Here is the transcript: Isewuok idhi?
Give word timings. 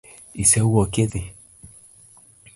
Isewuok 0.43 0.93
idhi? 1.03 1.21